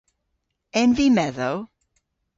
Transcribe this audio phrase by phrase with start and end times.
[0.79, 1.57] En vy medhow?